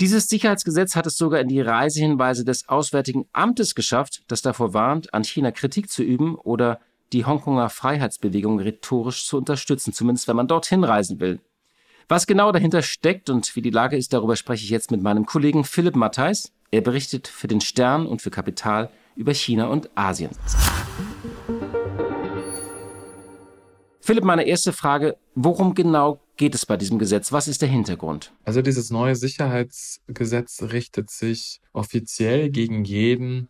[0.00, 5.12] Dieses Sicherheitsgesetz hat es sogar in die Reisehinweise des Auswärtigen Amtes geschafft, das davor warnt,
[5.12, 6.80] an China Kritik zu üben oder
[7.12, 11.40] die Hongkonger Freiheitsbewegung rhetorisch zu unterstützen, zumindest wenn man dorthin reisen will.
[12.08, 15.26] Was genau dahinter steckt und wie die Lage ist, darüber spreche ich jetzt mit meinem
[15.26, 16.52] Kollegen Philipp Mattheis.
[16.70, 20.30] Er berichtet für den Stern und für Kapital über China und Asien.
[24.00, 27.32] Philipp, meine erste Frage, worum genau geht es bei diesem Gesetz?
[27.32, 28.32] Was ist der Hintergrund?
[28.44, 33.48] Also dieses neue Sicherheitsgesetz richtet sich offiziell gegen jeden,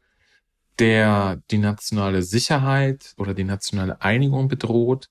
[0.79, 5.11] der die nationale Sicherheit oder die nationale Einigung bedroht,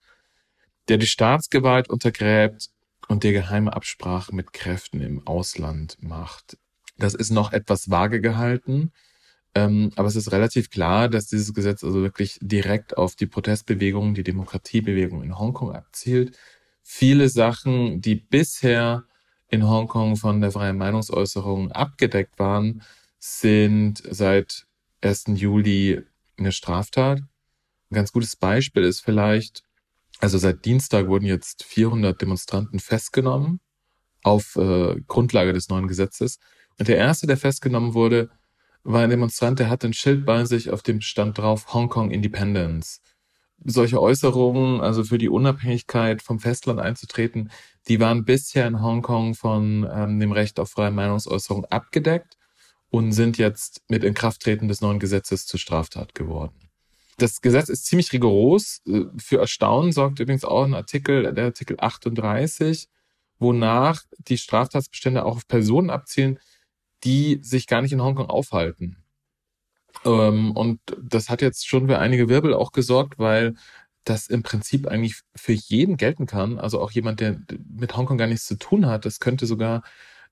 [0.88, 2.71] der die Staatsgewalt untergräbt
[3.08, 6.58] und der geheime Absprachen mit Kräften im Ausland macht.
[6.98, 8.91] Das ist noch etwas vage gehalten.
[9.54, 14.13] Ähm, aber es ist relativ klar, dass dieses Gesetz also wirklich direkt auf die Protestbewegung,
[14.13, 16.38] die Demokratiebewegung in Hongkong abzielt.
[16.84, 19.06] Viele Sachen, die bisher
[19.48, 22.82] in Hongkong von der freien Meinungsäußerung abgedeckt waren,
[23.18, 24.68] sind seit
[25.02, 25.26] 1.
[25.36, 26.02] Juli
[26.38, 27.20] eine Straftat.
[27.20, 29.63] Ein ganz gutes Beispiel ist vielleicht,
[30.19, 33.60] also seit Dienstag wurden jetzt 400 Demonstranten festgenommen
[34.23, 36.39] auf äh, Grundlage des neuen Gesetzes.
[36.80, 38.30] Und der erste, der festgenommen wurde,
[38.84, 43.01] war ein Demonstrant, der hatte ein Schild bei sich, auf dem stand drauf Hongkong Independence.
[43.63, 47.51] Solche Äußerungen, also für die Unabhängigkeit vom Festland einzutreten,
[47.88, 52.38] die waren bisher in Hongkong von ähm, dem Recht auf freie Meinungsäußerung abgedeckt
[52.89, 56.64] und sind jetzt mit Inkrafttreten des neuen Gesetzes zur Straftat geworden.
[57.17, 58.82] Das Gesetz ist ziemlich rigoros.
[59.17, 62.89] Für Erstaunen sorgt übrigens auch ein Artikel, der Artikel 38,
[63.39, 66.39] wonach die Straftatsbestände auch auf Personen abzielen,
[67.04, 68.97] die sich gar nicht in Hongkong aufhalten.
[70.04, 73.56] Ähm, und das hat jetzt schon für einige Wirbel auch gesorgt, weil
[74.04, 76.60] das im Prinzip eigentlich für jeden gelten kann.
[76.60, 79.06] Also auch jemand, der mit Hongkong gar nichts zu tun hat.
[79.06, 79.84] Das könnte sogar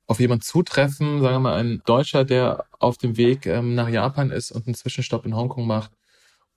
[0.06, 4.32] auf jemand zutreffen, sagen wir mal ein Deutscher, der auf dem Weg ähm, nach Japan
[4.32, 5.92] ist und einen Zwischenstopp in Hongkong macht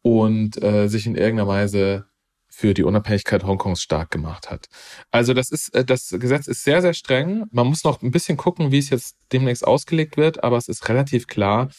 [0.06, 2.04] und äh, sich in irgendeiner Weise
[2.48, 4.66] für die Unabhängigkeit Hongkongs stark gemacht hat.
[5.10, 7.46] Also das ist, äh, das Gesetz ist sehr, sehr streng.
[7.50, 10.88] Man muss noch ein bisschen gucken, wie es jetzt demnächst ausgelegt wird, aber es ist
[10.88, 11.70] relativ klar,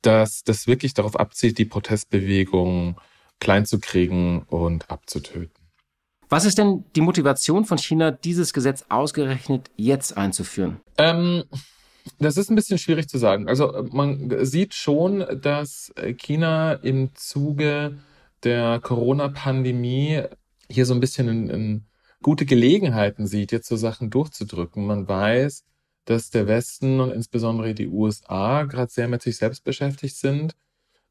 [0.00, 2.98] dass das wirklich darauf abzielt, die Protestbewegung
[3.38, 5.52] klein zu kriegen und abzutöten.
[6.30, 10.80] Was ist denn die Motivation von China, dieses Gesetz ausgerechnet jetzt einzuführen?
[10.96, 11.44] Ähm,
[12.18, 13.48] das ist ein bisschen schwierig zu sagen.
[13.48, 17.98] Also man sieht schon, dass China im Zuge
[18.42, 20.22] der Corona-Pandemie
[20.68, 21.86] hier so ein bisschen in, in
[22.22, 24.86] gute Gelegenheiten sieht, jetzt so Sachen durchzudrücken.
[24.86, 25.64] Man weiß,
[26.04, 30.54] dass der Westen und insbesondere die USA gerade sehr mit sich selbst beschäftigt sind.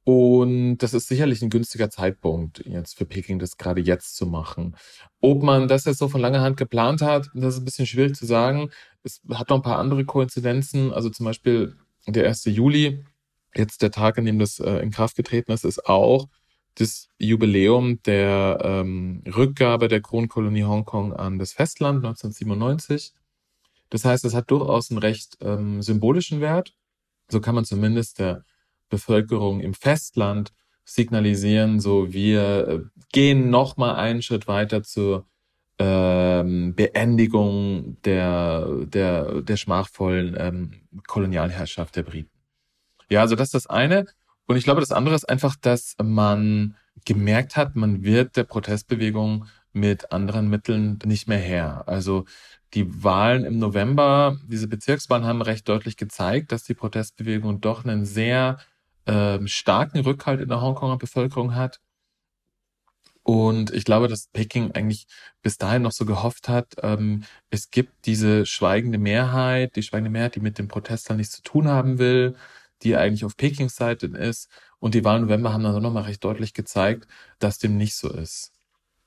[0.06, 4.76] Und das ist sicherlich ein günstiger Zeitpunkt jetzt für Peking, das gerade jetzt zu machen.
[5.22, 8.16] Ob man das jetzt so von langer Hand geplant hat, das ist ein bisschen schwierig
[8.16, 8.70] zu sagen.
[9.04, 10.92] Es hat noch ein paar andere Koinzidenzen.
[10.92, 12.46] Also zum Beispiel der 1.
[12.46, 13.06] Juli,
[13.56, 16.28] jetzt der Tag, an dem das äh, in Kraft getreten ist, ist auch
[16.76, 23.14] das Jubiläum der ähm, Rückgabe der Kronkolonie Hongkong an das Festland 1997.
[23.90, 26.74] Das heißt, es hat durchaus einen recht ähm, symbolischen Wert.
[27.30, 28.44] So kann man zumindest der
[28.94, 30.54] Bevölkerung im Festland
[30.86, 32.80] signalisieren, so wir äh,
[33.12, 35.26] gehen noch mal einen Schritt weiter zur
[35.80, 40.72] ähm, Beendigung der, der, der schmachvollen ähm,
[41.08, 42.30] Kolonialherrschaft der Briten.
[43.10, 44.06] Ja, also das ist das eine.
[44.46, 46.76] Und ich glaube, das andere ist einfach, dass man
[47.06, 51.84] gemerkt hat, man wird der Protestbewegung mit anderen Mitteln nicht mehr her.
[51.88, 52.26] Also
[52.76, 58.06] die Wahlen im November, diese Bezirkswahlen haben recht deutlich gezeigt, dass die Protestbewegung doch einen
[58.06, 58.60] sehr
[59.08, 61.80] ähm, starken Rückhalt in der Hongkonger Bevölkerung hat.
[63.24, 65.08] Und ich glaube, dass Peking eigentlich
[65.42, 70.36] bis dahin noch so gehofft hat, ähm, es gibt diese schweigende Mehrheit, die schweigende Mehrheit,
[70.36, 72.36] die mit dem Protestern nichts zu tun haben will
[72.84, 74.50] die eigentlich auf Pekings Seite ist.
[74.80, 77.08] Und die Wahlen im November haben dann nochmal recht deutlich gezeigt,
[77.40, 78.52] dass dem nicht so ist.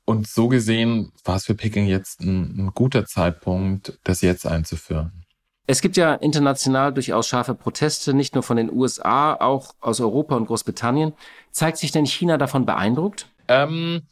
[0.05, 5.26] Und so gesehen war es für Peking jetzt ein, ein guter Zeitpunkt, das jetzt einzuführen.
[5.67, 10.37] Es gibt ja international durchaus scharfe Proteste, nicht nur von den USA, auch aus Europa
[10.37, 11.13] und Großbritannien.
[11.51, 13.29] Zeigt sich denn China davon beeindruckt?
[13.49, 14.03] Ähm,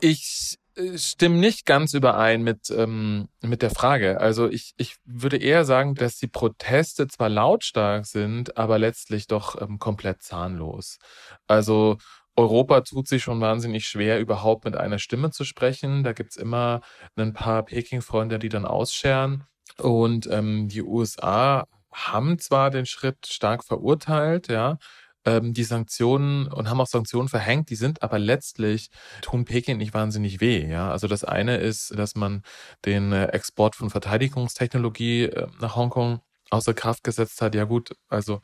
[0.00, 4.20] Ich äh, stimme nicht ganz überein mit, ähm, mit der Frage.
[4.20, 9.60] Also ich, ich würde eher sagen, dass die Proteste zwar lautstark sind, aber letztlich doch
[9.60, 10.98] ähm, komplett zahnlos.
[11.46, 11.96] Also
[12.36, 16.04] Europa tut sich schon wahnsinnig schwer, überhaupt mit einer Stimme zu sprechen.
[16.04, 16.82] Da gibt's immer
[17.16, 19.44] ein paar Peking-Freunde, die dann ausscheren.
[19.78, 24.78] Und ähm, die USA haben zwar den Schritt stark verurteilt, ja,
[25.24, 29.94] ähm, die Sanktionen und haben auch Sanktionen verhängt, die sind aber letztlich, tun Peking nicht
[29.94, 30.66] wahnsinnig weh.
[30.66, 30.90] Ja?
[30.90, 32.42] Also das eine ist, dass man
[32.84, 37.54] den äh, Export von Verteidigungstechnologie äh, nach Hongkong außer Kraft gesetzt hat.
[37.54, 38.40] Ja gut, also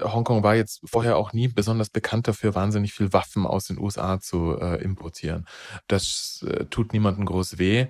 [0.00, 4.20] Hongkong war jetzt vorher auch nie besonders bekannt dafür, wahnsinnig viel Waffen aus den USA
[4.20, 5.46] zu äh, importieren.
[5.88, 7.88] Das äh, tut niemandem groß weh.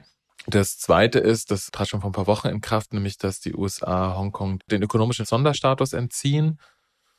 [0.51, 3.55] Das zweite ist, das trat schon vor ein paar Wochen in Kraft, nämlich, dass die
[3.55, 6.59] USA Hongkong den ökonomischen Sonderstatus entziehen.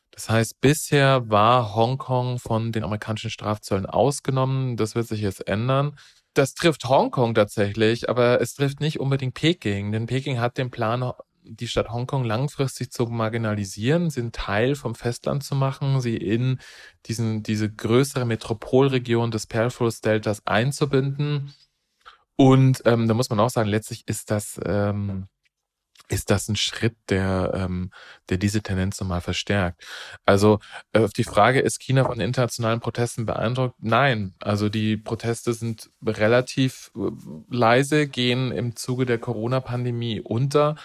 [0.10, 4.78] Das heißt, bisher war Hongkong von den amerikanischen Strafzöllen ausgenommen.
[4.78, 5.96] Das wird sich jetzt ändern.
[6.34, 11.12] Das trifft Hongkong tatsächlich, aber es trifft nicht unbedingt Peking, denn Peking hat den Plan,
[11.44, 16.60] die Stadt Hongkong langfristig zu marginalisieren, sie einen Teil vom Festland zu machen, sie in
[17.06, 21.54] diesen, diese größere Metropolregion des Pearl-Deltas einzubinden.
[22.40, 25.28] Und ähm, da muss man auch sagen, letztlich ist das ähm,
[26.08, 27.92] ist das ein Schritt, der, ähm,
[28.30, 29.84] der diese Tendenz nochmal verstärkt.
[30.26, 30.60] Also
[30.94, 33.76] äh, auf die Frage, ist China von internationalen Protesten beeindruckt?
[33.80, 34.36] Nein.
[34.40, 37.12] Also die Proteste sind relativ äh,
[37.54, 40.78] leise, gehen im Zuge der Corona-Pandemie unter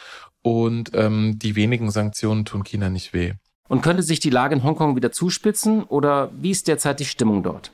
[0.42, 3.34] und ähm, die wenigen Sanktionen tun China nicht weh.
[3.68, 7.44] Und könnte sich die Lage in Hongkong wieder zuspitzen oder wie ist derzeit die Stimmung
[7.44, 7.70] dort?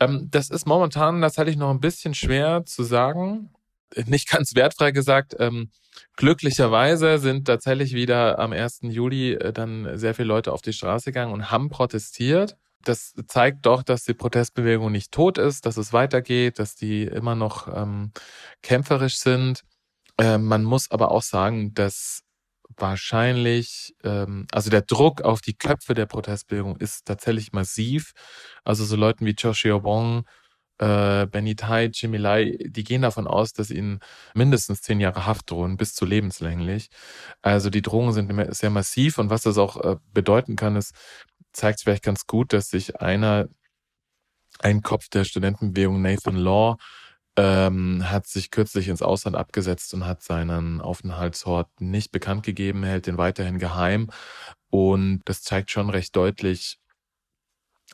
[0.00, 3.50] Ähm, das ist momentan, das halte ich noch ein bisschen schwer zu sagen.
[4.06, 5.34] Nicht ganz wertfrei gesagt.
[5.38, 5.70] Ähm,
[6.16, 8.80] glücklicherweise sind tatsächlich wieder am 1.
[8.82, 12.56] Juli äh, dann sehr viele Leute auf die Straße gegangen und haben protestiert.
[12.84, 17.34] Das zeigt doch, dass die Protestbewegung nicht tot ist, dass es weitergeht, dass die immer
[17.34, 18.12] noch ähm,
[18.62, 19.64] kämpferisch sind.
[20.18, 22.22] Äh, man muss aber auch sagen, dass
[22.76, 28.12] wahrscheinlich, ähm, also der Druck auf die Köpfe der Protestbewegung ist tatsächlich massiv.
[28.64, 30.24] Also so Leuten wie Cho Xiaobong,
[30.78, 34.00] äh, Benny Tai, Jimmy Lai, die gehen davon aus, dass ihnen
[34.34, 36.88] mindestens zehn Jahre Haft drohen, bis zu lebenslänglich.
[37.42, 40.94] Also die Drohungen sind sehr massiv und was das auch äh, bedeuten kann, ist,
[41.52, 43.48] zeigt vielleicht ganz gut, dass sich einer,
[44.60, 46.76] ein Kopf der Studentenbewegung, Nathan Law,
[47.38, 53.06] ähm, hat sich kürzlich ins Ausland abgesetzt und hat seinen Aufenthaltsort nicht bekannt gegeben, hält
[53.06, 54.10] den weiterhin geheim.
[54.70, 56.80] Und das zeigt schon recht deutlich,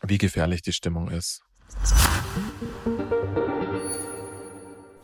[0.03, 1.43] wie gefährlich die Stimmung ist.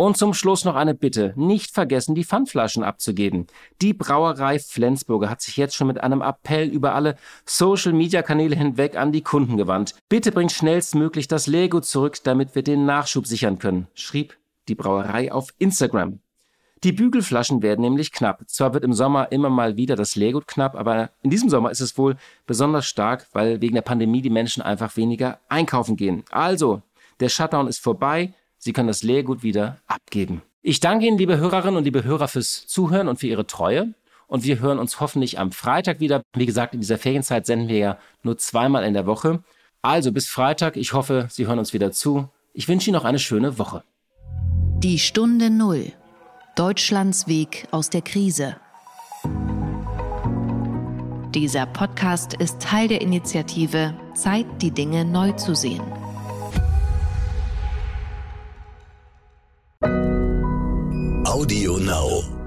[0.00, 1.34] Und zum Schluss noch eine Bitte.
[1.36, 3.48] Nicht vergessen, die Pfandflaschen abzugeben.
[3.82, 9.12] Die Brauerei Flensburger hat sich jetzt schon mit einem Appell über alle Social-Media-Kanäle hinweg an
[9.12, 9.94] die Kunden gewandt.
[10.08, 15.32] Bitte bringt schnellstmöglich das Lego zurück, damit wir den Nachschub sichern können, schrieb die Brauerei
[15.32, 16.20] auf Instagram.
[16.82, 18.48] Die Bügelflaschen werden nämlich knapp.
[18.48, 21.80] Zwar wird im Sommer immer mal wieder das Leergut knapp, aber in diesem Sommer ist
[21.80, 26.24] es wohl besonders stark, weil wegen der Pandemie die Menschen einfach weniger einkaufen gehen.
[26.30, 26.80] Also,
[27.20, 28.32] der Shutdown ist vorbei.
[28.62, 30.42] Sie können das Leergut wieder abgeben.
[30.61, 33.94] Ich danke Ihnen, liebe Hörerinnen und liebe Hörer, fürs Zuhören und für Ihre Treue.
[34.27, 36.23] Und wir hören uns hoffentlich am Freitag wieder.
[36.35, 39.42] Wie gesagt, in dieser Ferienzeit senden wir ja nur zweimal in der Woche.
[39.81, 40.77] Also bis Freitag.
[40.77, 42.29] Ich hoffe, Sie hören uns wieder zu.
[42.53, 43.83] Ich wünsche Ihnen noch eine schöne Woche.
[44.79, 45.92] Die Stunde Null.
[46.55, 48.57] Deutschlands Weg aus der Krise.
[51.35, 55.81] Dieser Podcast ist Teil der Initiative Zeit, die Dinge neu zu sehen.
[59.83, 62.39] Audio Now.